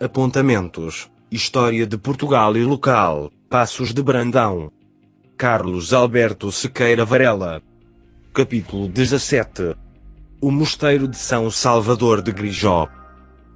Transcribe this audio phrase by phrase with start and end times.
[0.00, 1.10] Apontamentos.
[1.28, 3.32] História de Portugal e local.
[3.50, 4.70] Passos de Brandão.
[5.36, 7.60] Carlos Alberto Sequeira Varela.
[8.32, 9.74] Capítulo 17.
[10.40, 12.86] O Mosteiro de São Salvador de Grijó.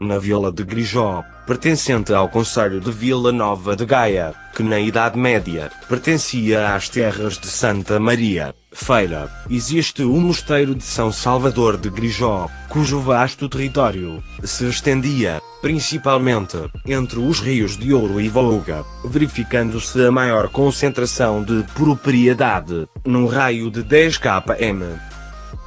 [0.03, 5.17] Na Vila de Grijó, pertencente ao Conselho de Vila Nova de Gaia, que na Idade
[5.17, 11.89] Média pertencia às terras de Santa Maria, Feira, existe o Mosteiro de São Salvador de
[11.89, 20.05] Grijó, cujo vasto território se estendia, principalmente, entre os rios de Ouro e Volga, verificando-se
[20.05, 25.12] a maior concentração de propriedade, num raio de 10 km.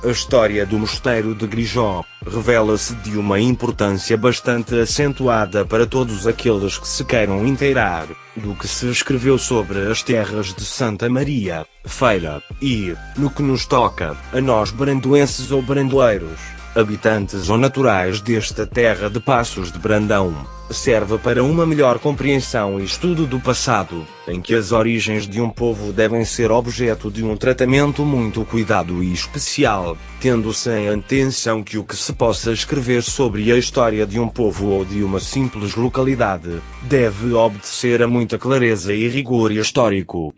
[0.03, 6.77] A história do mosteiro de Grijó revela-se de uma importância bastante acentuada para todos aqueles
[6.77, 12.43] que se queiram inteirar do que se escreveu sobre as terras de Santa Maria, Feira,
[12.61, 16.39] e, no que nos toca, a nós brandoenses ou brandoeiros,
[16.75, 20.35] habitantes ou naturais desta terra de Passos de Brandão,
[20.69, 25.49] serve para uma melhor compreensão e estudo do passado, em que as origens de um
[25.49, 31.77] povo devem ser objeto de um tratamento muito cuidado e especial, tendo-se em atenção que
[31.77, 35.75] o que se possa escrever sobre a história de um povo ou de uma simples
[35.75, 40.33] localidade, deve obedecer a muita clareza e rigor histórico.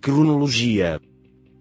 [0.00, 1.00] Cronologia.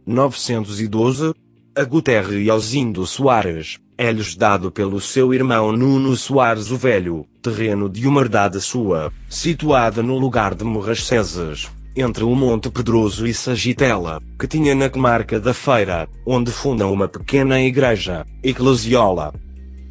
[0.07, 1.33] 912
[1.75, 7.89] A Guterre e Alzindo Soares é-lhes dado pelo seu irmão Nuno Soares o Velho, terreno
[7.89, 14.21] de uma herdade sua, situada no lugar de Morrasceses, entre o Monte Pedroso e Sagitela,
[14.39, 19.33] que tinha na comarca da Feira, onde fundam uma pequena igreja, Eclesiola.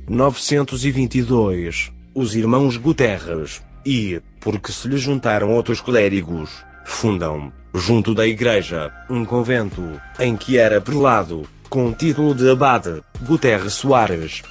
[0.09, 1.93] 922.
[2.15, 9.22] Os irmãos Guterres, e, porque se lhe juntaram outros clérigos, fundam, junto da igreja, um
[9.22, 9.83] convento,
[10.19, 14.43] em que era prelado, com o título de Abade, Guterres Soares.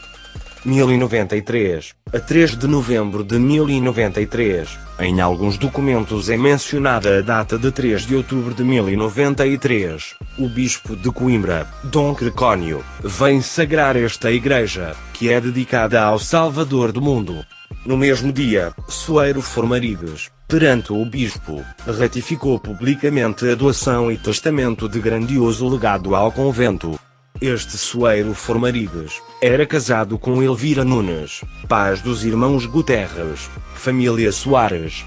[0.65, 7.71] 1093, a 3 de novembro de 1093, em alguns documentos é mencionada a data de
[7.71, 10.15] 3 de outubro de 1093.
[10.37, 16.91] O bispo de Coimbra, Dom Crecónio, vem sagrar esta igreja, que é dedicada ao Salvador
[16.91, 17.45] do mundo.
[17.85, 24.99] No mesmo dia, Soeiro Formarides, perante o bispo, ratificou publicamente a doação e testamento de
[24.99, 26.99] grandioso legado ao convento.
[27.39, 35.05] Este Soeiro Formarides era casado com Elvira Nunes, paz dos irmãos Guterres, família Soares.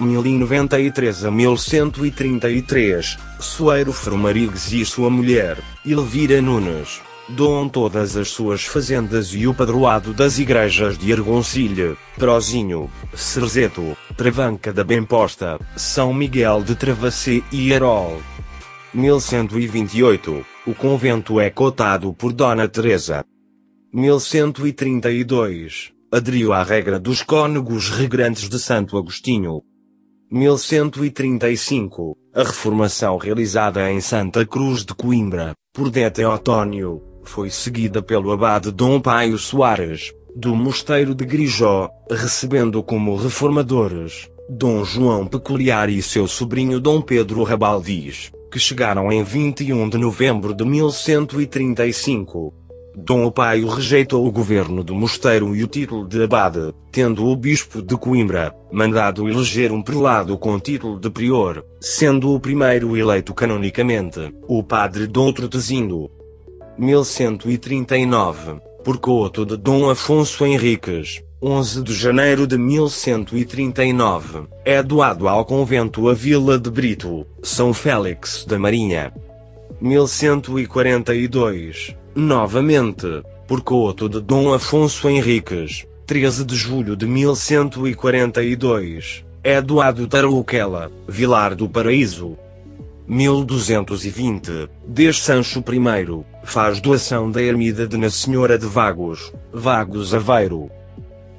[0.00, 5.56] 1093 a 1133, Soeiro Formarides e sua mulher,
[5.86, 12.90] Elvira Nunes, doam todas as suas fazendas e o padroado das igrejas de Argoncilha, Prozinho,
[13.14, 18.20] Cerzeto, Travanca da Bemposta, São Miguel de Travassê e Herol.
[18.92, 23.24] 1128, o convento é cotado por Dona Teresa.
[23.92, 29.62] 1132, aderiu à regra dos cônegos regrantes de Santo Agostinho.
[30.30, 36.08] 1135, a reformação realizada em Santa Cruz de Coimbra, por D.
[36.10, 44.30] Teotônio, foi seguida pelo abade Dom Paio Soares, do mosteiro de Grijó, recebendo como reformadores,
[44.48, 50.52] Dom João Peculiar e seu sobrinho Dom Pedro Rabaldiz que chegaram em 21 de novembro
[50.52, 52.52] de 1135.
[52.94, 57.80] Dom Opaio rejeitou o governo do mosteiro e o título de abade, tendo o bispo
[57.80, 64.34] de Coimbra mandado eleger um prelado com título de prior, sendo o primeiro eleito canonicamente,
[64.46, 66.10] o padre Dom Trotezindo.
[66.78, 75.44] 1139, por coto de Dom Afonso Henriques, 11 de janeiro de 1139, é doado ao
[75.44, 79.12] convento a Vila de Brito, São Félix da Marinha.
[79.80, 90.06] 1142, novamente, por coto de Dom Afonso Henriques, 13 de julho de 1142, é doado
[90.06, 92.38] Tarouquela, Vilar do Paraíso.
[93.08, 100.70] 1220, desde Sancho I, faz doação da ermida de Nossa Senhora de Vagos, Vagos Aveiro.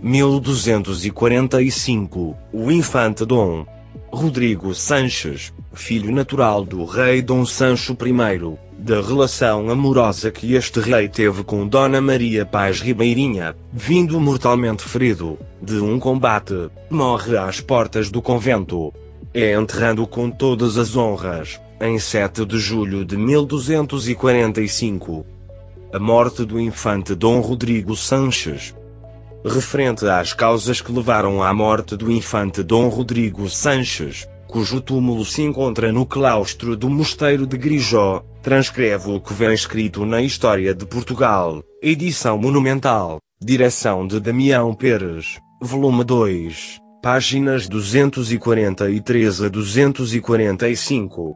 [0.04, 3.66] 1245, o infante Dom
[4.12, 7.96] Rodrigo Sanches, filho natural do rei Dom Sancho I,
[8.78, 15.40] da relação amorosa que este rei teve com Dona Maria Paz Ribeirinha, vindo mortalmente ferido,
[15.62, 18.94] de um combate, morre às portas do convento.
[19.34, 25.26] É enterrado com todas as honras, em 7 de julho de 1245.
[25.94, 28.76] A morte do infante Dom Rodrigo Sanches,
[29.50, 35.42] referente às causas que levaram à morte do infante Dom Rodrigo Sanches, cujo túmulo se
[35.42, 40.86] encontra no claustro do Mosteiro de Grijó, transcreve o que vem escrito na História de
[40.86, 51.36] Portugal, edição monumental, direção de Damião Pérez, volume 2, páginas 243 a 245.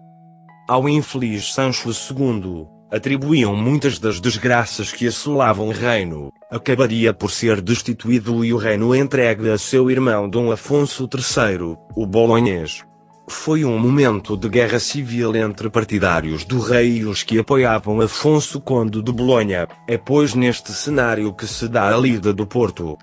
[0.70, 6.32] Ao infeliz Sancho II, atribuíam muitas das desgraças que assolavam o reino.
[6.52, 12.06] Acabaria por ser destituído e o reino entregue a seu irmão Dom Afonso III, o
[12.06, 12.84] Bolonhês.
[13.30, 18.62] Foi um momento de guerra civil entre partidários do rei e os que apoiavam Afonso
[18.62, 19.68] Conde de Bolonha.
[19.86, 22.98] É pois neste cenário que se dá a lida do Porto.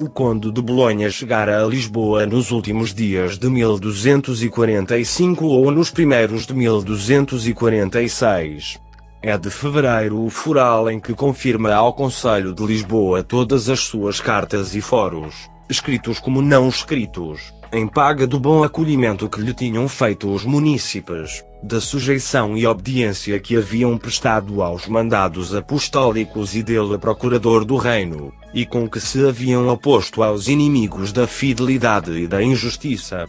[0.00, 6.46] O Conde de Bolonha chegara a Lisboa nos últimos dias de 1245 ou nos primeiros
[6.46, 8.80] de 1246.
[9.22, 14.20] É de fevereiro o fural em que confirma ao Conselho de Lisboa todas as suas
[14.20, 19.88] cartas e foros, escritos como não escritos em paga do bom acolhimento que lhe tinham
[19.88, 26.98] feito os munícipes, da sujeição e obediência que haviam prestado aos mandados apostólicos e dele
[26.98, 32.42] procurador do reino, e com que se haviam oposto aos inimigos da fidelidade e da
[32.42, 33.28] injustiça.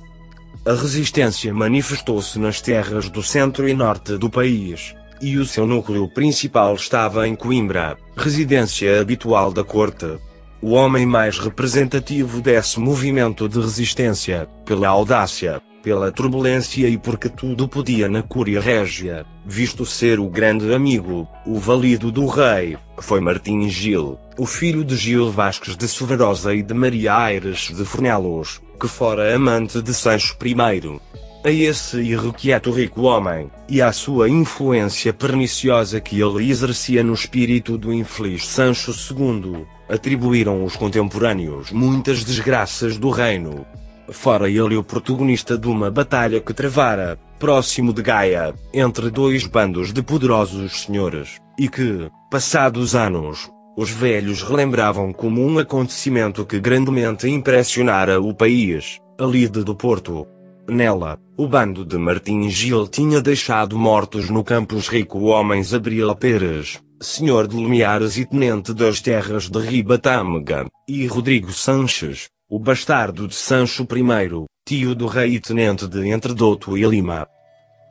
[0.66, 6.08] A resistência manifestou-se nas terras do centro e norte do país, e o seu núcleo
[6.08, 10.18] principal estava em Coimbra, residência habitual da corte
[10.62, 17.68] o homem mais representativo desse movimento de resistência, pela audácia, pela turbulência e porque tudo
[17.68, 23.68] podia na Cúria Régia, visto ser o grande amigo, o valido do rei, foi Martim
[23.70, 28.88] Gil, o filho de Gil Vasques de Severosa e de Maria Aires de Fornelos, que
[28.88, 31.00] fora amante de Sancho I.
[31.44, 37.80] A esse irrequieto rico homem, e à sua influência perniciosa que ele exercia no espírito
[37.80, 43.66] do infeliz Sancho II, atribuíram os contemporâneos muitas desgraças do reino.
[44.12, 49.92] Fora ele o protagonista de uma batalha que travara, próximo de Gaia, entre dois bandos
[49.92, 57.28] de poderosos senhores, e que, passados anos, os velhos relembravam como um acontecimento que grandemente
[57.28, 60.28] impressionara o país, a lide do Porto.
[60.70, 66.80] Nela, o bando de Martim Gil tinha deixado mortos no Campos Rico homens Abril Pérez,
[67.02, 73.36] senhor de Lumiares e tenente das terras de Ribatâmega, e Rodrigo Sanches, o bastardo de
[73.36, 77.28] Sancho I, tio do rei e tenente de Entredoto e Lima.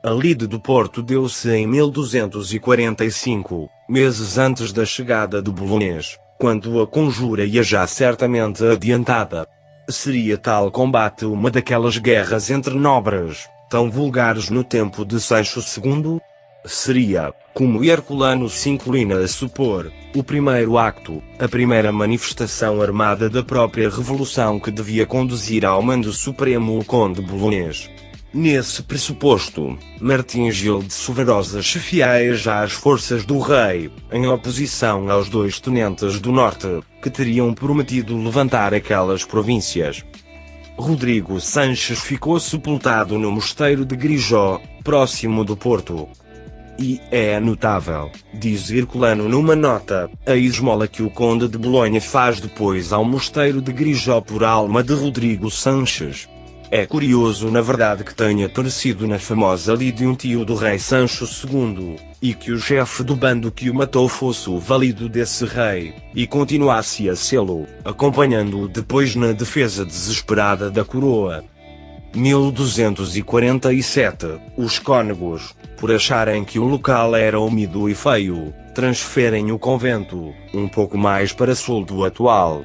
[0.03, 6.87] A lide do Porto deu-se em 1245, meses antes da chegada do Bolonês, quando a
[6.87, 9.45] conjura ia já certamente adiantada.
[9.89, 16.19] Seria tal combate uma daquelas guerras entre nobres, tão vulgares no tempo de Sancho II?
[16.65, 23.43] Seria, como Herculano se inclina a supor, o primeiro acto, a primeira manifestação armada da
[23.43, 27.89] própria revolução que devia conduzir ao mando supremo o conde bolonês.
[28.33, 35.27] Nesse pressuposto, Martim Gil de Soverosa chefiaia já as forças do rei, em oposição aos
[35.27, 40.05] dois tenentes do norte, que teriam prometido levantar aquelas províncias.
[40.77, 46.07] Rodrigo Sanches ficou sepultado no mosteiro de Grijó, próximo do Porto,
[46.79, 52.39] e é notável, diz Herculano numa nota, a esmola que o conde de Bolonha faz
[52.39, 56.29] depois ao mosteiro de Grijó por alma de Rodrigo Sanches.
[56.73, 61.25] É curioso na verdade que tenha torcido na famosa lide um tio do rei Sancho
[61.25, 65.93] II, e que o chefe do bando que o matou fosse o valido desse rei,
[66.15, 71.43] e continuasse a sê-lo, acompanhando-o depois na defesa desesperada da coroa.
[72.15, 80.33] 1247, os cônegos, por acharem que o local era úmido e feio, transferem o convento,
[80.53, 82.63] um pouco mais para sul do atual.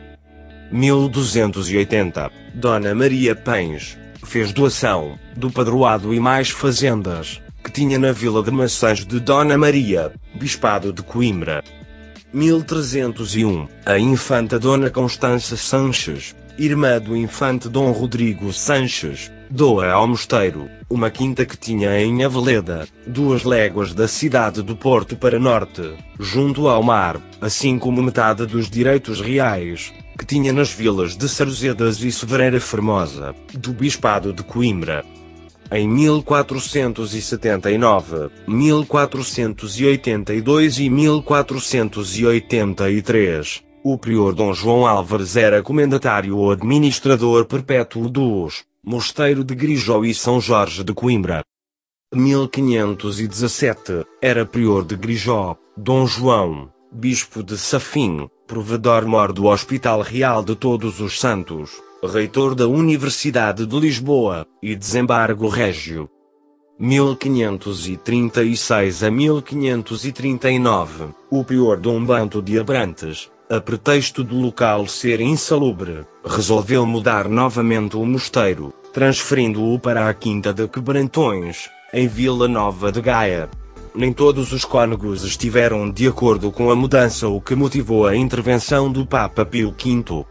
[0.70, 8.42] 1280, Dona Maria Pães, fez doação, do padroado e mais fazendas, que tinha na vila
[8.42, 11.62] de Maçãs de Dona Maria, Bispado de Coimbra.
[12.32, 20.68] 1301, a infanta Dona Constança Sanches, irmã do infante Dom Rodrigo Sanches, doa ao mosteiro,
[20.90, 26.68] uma quinta que tinha em Aveleda, duas léguas da cidade do Porto para norte, junto
[26.68, 32.10] ao mar, assim como metade dos direitos reais, que tinha nas vilas de Sarzedas e
[32.10, 35.04] Severeira Formosa, do Bispado de Coimbra.
[35.70, 48.08] Em 1479, 1482 e 1483, o prior Dom João Álvares era comendatário ou administrador perpétuo
[48.08, 51.42] dos Mosteiro de Grijó e São Jorge de Coimbra.
[52.14, 60.54] 1517, era prior de Grijó, Dom João, bispo de Safim, provedor-mor do Hospital Real de
[60.54, 61.70] Todos os Santos,
[62.02, 66.10] reitor da Universidade de Lisboa, e desembargo régio.
[66.78, 76.06] 1536 a 1539, o prior Dom Banto de Abrantes, a pretexto do local ser insalubre,
[76.24, 83.00] resolveu mudar novamente o mosteiro, transferindo-o para a Quinta de Quebrantões, em Vila Nova de
[83.00, 83.48] Gaia.
[83.96, 88.92] Nem todos os cônegos estiveram de acordo com a mudança, o que motivou a intervenção
[88.92, 90.26] do Papa Pio V.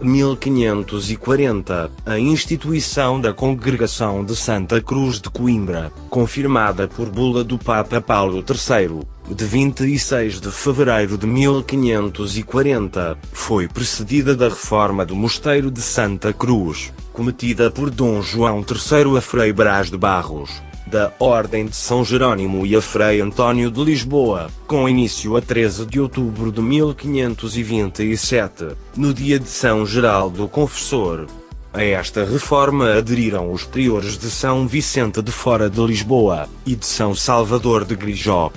[0.00, 8.00] 1540, a instituição da Congregação de Santa Cruz de Coimbra, confirmada por bula do Papa
[8.00, 9.02] Paulo III,
[9.34, 16.90] de 26 de fevereiro de 1540, foi precedida da reforma do Mosteiro de Santa Cruz,
[17.12, 20.50] cometida por Dom João III a Frei Brás de Barros
[20.94, 25.86] da Ordem de São Jerônimo e a Frei António de Lisboa, com início a 13
[25.86, 31.26] de outubro de 1527, no dia de São Geraldo Confessor.
[31.72, 36.86] A esta reforma aderiram os priores de São Vicente de Fora de Lisboa e de
[36.86, 38.52] São Salvador de Grijó.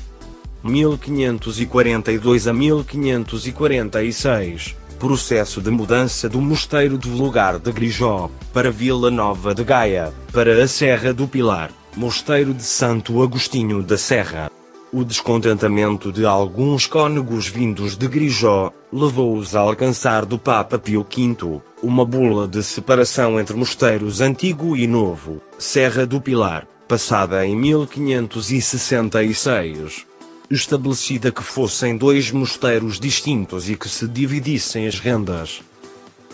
[0.63, 9.53] 1542 a 1546 processo de mudança do mosteiro do lugar de Grijó, para Vila Nova
[9.53, 11.69] de Gaia, para a Serra do Pilar.
[11.97, 14.51] Mosteiro de Santo Agostinho da Serra.
[14.93, 21.59] O descontentamento de alguns cônegos vindos de Grijó, levou-os a alcançar do Papa Pio V,
[21.81, 30.05] uma bula de separação entre mosteiros antigo e novo, Serra do Pilar, passada em 1566.
[30.51, 35.63] Estabelecida que fossem dois mosteiros distintos e que se dividissem as rendas.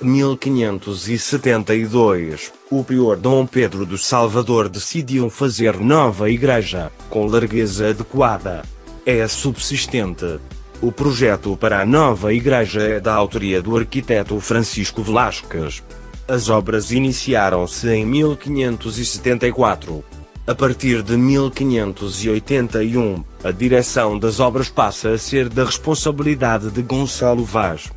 [0.01, 8.63] 1572, o prior Dom Pedro do Salvador decidiu fazer nova igreja, com largueza adequada.
[9.05, 10.39] É subsistente.
[10.81, 15.81] O projeto para a nova igreja é da autoria do arquiteto Francisco Velasquez.
[16.27, 20.03] As obras iniciaram-se em 1574.
[20.45, 27.45] A partir de 1581, a direção das obras passa a ser da responsabilidade de Gonçalo
[27.45, 27.89] Vaz.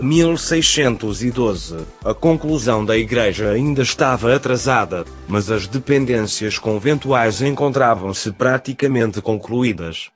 [0.00, 10.08] 1612, a conclusão da igreja ainda estava atrasada, mas as dependências conventuais encontravam-se praticamente concluídas.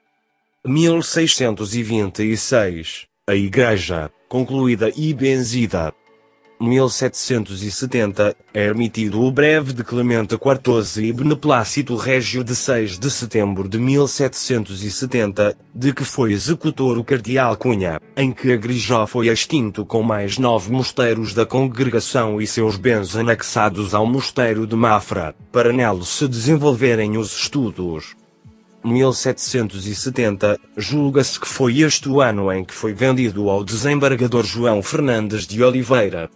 [0.65, 5.93] 1626, a igreja, concluída e benzida,
[6.62, 13.69] 1770, é emitido o breve de Clemente XIV e Beneplácito Régio de 6 de setembro
[13.69, 19.85] de 1770, de que foi executor o cardeal Cunha, em que a Grijó foi extinto
[19.85, 25.73] com mais nove mosteiros da congregação e seus bens anexados ao mosteiro de Mafra, para
[25.73, 28.14] nele se desenvolverem os estudos.
[28.85, 35.47] 1770, julga-se que foi este o ano em que foi vendido ao desembargador João Fernandes
[35.47, 36.31] de Oliveira,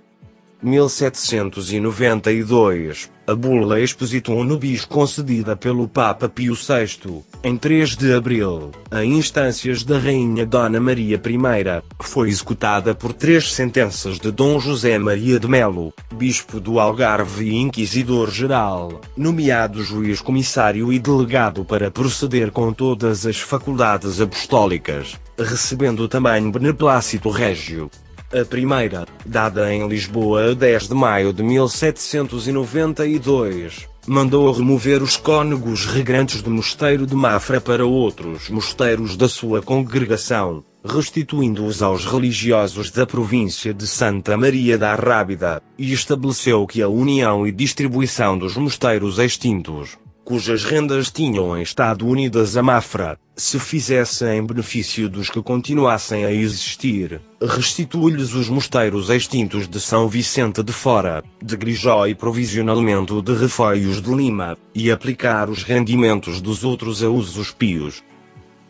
[0.66, 9.04] 1792, a bula Expositum Nubis concedida pelo Papa Pio VI, em 3 de abril, a
[9.04, 15.38] instâncias da Rainha Dona Maria I, foi executada por três sentenças de Dom José Maria
[15.38, 22.72] de Melo, Bispo do Algarve e Inquisidor-Geral, nomeado juiz comissário e delegado para proceder com
[22.72, 27.88] todas as faculdades apostólicas, recebendo também beneplácito régio.
[28.32, 35.86] A primeira, dada em Lisboa a 10 de maio de 1792, mandou remover os cônegos
[35.86, 43.06] regrantes do mosteiro de Mafra para outros mosteiros da sua congregação, restituindo-os aos religiosos da
[43.06, 49.20] província de Santa Maria da Rábida, e estabeleceu que a união e distribuição dos mosteiros
[49.20, 56.24] extintos cujas rendas tinham estado unidas a Mafra, se fizesse em benefício dos que continuassem
[56.24, 63.22] a existir, restitui-lhes os mosteiros extintos de São Vicente de Fora, de Grijó e provisionalmente
[63.22, 68.02] de Refóios de Lima, e aplicar os rendimentos dos outros a usos pios.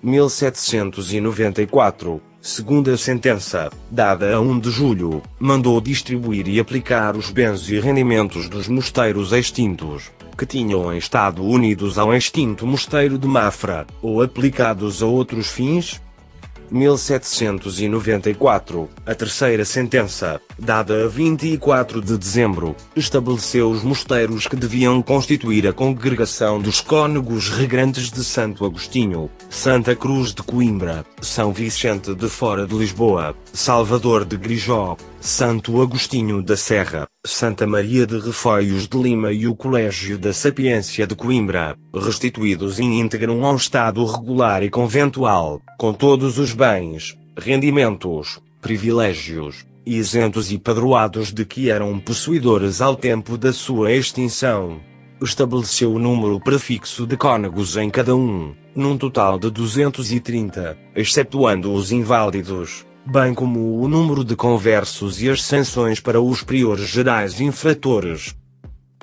[0.03, 7.81] 1794, segunda sentença, dada a 1 de julho, mandou distribuir e aplicar os bens e
[7.81, 15.03] rendimentos dos mosteiros extintos que tinham estado unidos ao extinto mosteiro de Mafra, ou aplicados
[15.03, 16.01] a outros fins,
[16.71, 25.69] 1794, a terceira sentença, dada a 24 de dezembro, estabeleceu os mosteiros que deviam constituir
[25.69, 32.29] a congregação dos cônegos regrantes de Santo Agostinho, Santa Cruz de Coimbra, São Vicente de
[32.29, 38.97] Fora de Lisboa, Salvador de Grijó, Santo Agostinho da Serra, Santa Maria de Refóios de
[38.97, 44.71] Lima e o Colégio da Sapiência de Coimbra, restituídos in íntegro ao estado regular e
[44.71, 52.95] conventual, com todos os bens, rendimentos, privilégios, isentos e padroados de que eram possuidores ao
[52.95, 54.81] tempo da sua extinção.
[55.21, 61.91] Estabeleceu o número prefixo de cônegos em cada um, num total de 230, excetuando os
[61.91, 68.35] inválidos bem como o número de conversos e as sanções para os priores gerais infratores.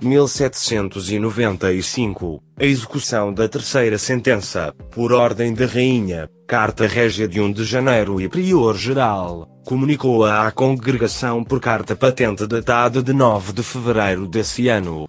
[0.01, 7.63] 1795, a execução da terceira sentença, por ordem da Rainha, Carta Régia de 1 de
[7.63, 14.27] janeiro e Prior Geral, comunicou-a à congregação por carta patente datada de 9 de fevereiro
[14.27, 15.07] desse ano.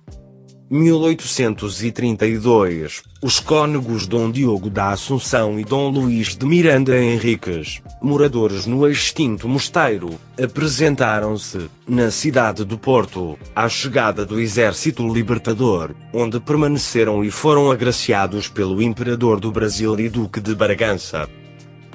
[0.71, 8.89] 1832, os cônegos Dom Diogo da Assunção e Dom Luís de Miranda Henriques, moradores no
[8.89, 17.31] extinto mosteiro, apresentaram-se, na cidade do Porto, à chegada do Exército Libertador, onde permaneceram e
[17.31, 21.29] foram agraciados pelo Imperador do Brasil e Duque de Bragança.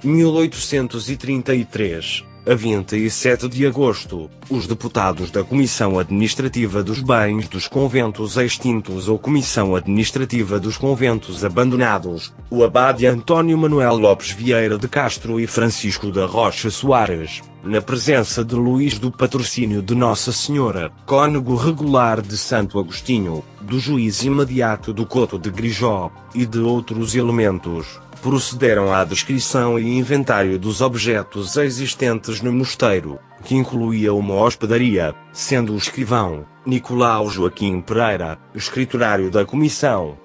[0.04, 9.08] 1833 a 27 de agosto, os deputados da Comissão Administrativa dos Bens dos Conventos Extintos
[9.08, 15.46] ou Comissão Administrativa dos Conventos Abandonados, o abade Antônio Manuel Lopes Vieira de Castro e
[15.46, 22.20] Francisco da Rocha Soares, na presença de Luís do Patrocínio de Nossa Senhora, cônego regular
[22.20, 28.94] de Santo Agostinho, do juiz imediato do Coto de Grijó, e de outros elementos procederam
[28.94, 35.78] à descrição e inventário dos objetos existentes no mosteiro, que incluía uma hospedaria, sendo o
[35.78, 40.18] escrivão, Nicolau Joaquim Pereira, escriturário da comissão.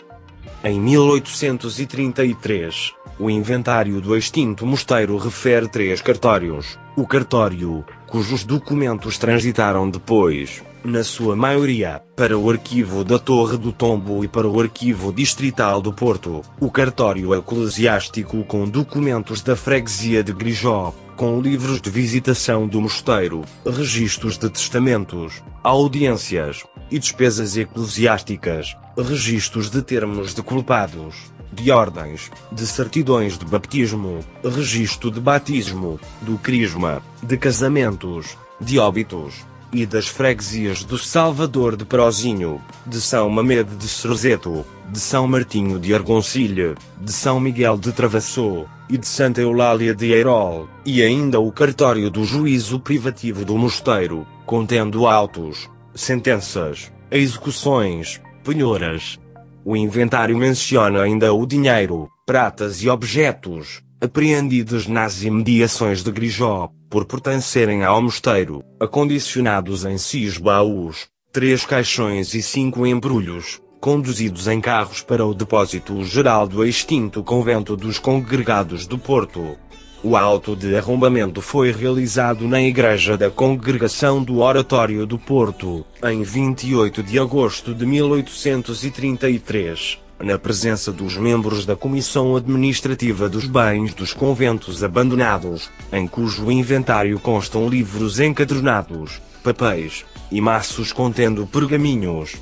[0.63, 6.79] Em 1833, o inventário do extinto mosteiro refere três cartórios.
[6.97, 13.73] O cartório, cujos documentos transitaram depois, na sua maioria, para o arquivo da Torre do
[13.73, 20.23] Tombo e para o arquivo distrital do Porto, o cartório eclesiástico com documentos da freguesia
[20.23, 28.77] de Grijó, com livros de visitação do mosteiro, registros de testamentos, audiências e despesas eclesiásticas,
[28.95, 36.37] registros de termos de culpados, de ordens, de certidões de baptismo, registro de batismo, do
[36.37, 43.75] crisma, de casamentos, de óbitos e das freguesias do Salvador de Prozinho, de São Mamede
[43.75, 49.41] de Cerzeto, de São Martinho de Argoncilha, de São Miguel de Travassou, e de Santa
[49.41, 56.93] Eulália de Eirol, e ainda o cartório do juízo privativo do mosteiro, contendo autos, sentenças,
[57.11, 59.19] execuções, penhoras.
[59.65, 67.05] O inventário menciona ainda o dinheiro, pratas e objetos, apreendidos nas imediações de Grijó, por
[67.07, 75.03] pertencerem ao mosteiro, acondicionados em seis baús, três caixões e cinco embrulhos, conduzidos em carros
[75.03, 79.57] para o depósito geral do extinto convento dos congregados do Porto.
[80.05, 86.23] O auto de arrombamento foi realizado na Igreja da Congregação do Oratório do Porto, em
[86.23, 94.15] 28 de agosto de 1833 na presença dos membros da Comissão Administrativa dos Bens dos
[94.15, 102.37] Conventos Abandonados, em cujo inventário constam livros encadernados, papéis e maços contendo pergaminhos.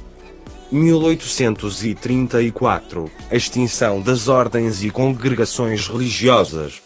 [0.71, 6.81] 1834 Extinção das ordens e congregações religiosas.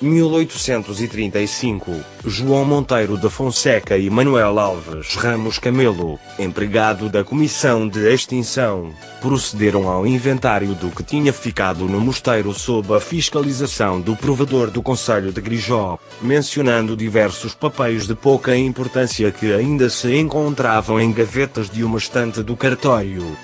[0.00, 1.92] 1835,
[2.24, 9.88] João Monteiro da Fonseca e Manuel Alves Ramos Camelo, empregado da Comissão de Extinção, procederam
[9.88, 15.32] ao inventário do que tinha ficado no mosteiro sob a fiscalização do provedor do Conselho
[15.32, 21.82] de Grijó, mencionando diversos papéis de pouca importância que ainda se encontravam em gavetas de
[21.82, 23.36] uma estante do cartório.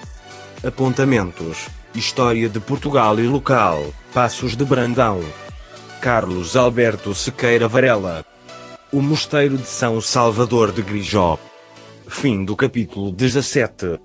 [0.63, 5.21] Apontamentos: História de Portugal e local, Passos de Brandão.
[6.05, 8.27] Carlos Alberto Sequeira Varela.
[8.93, 11.39] O Mosteiro de São Salvador de Grijó.
[12.07, 13.99] Fim do capítulo 17.